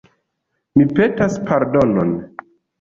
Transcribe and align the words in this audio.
Mi 0.79 0.87
petas 1.01 1.37
pardonon. 1.53 2.13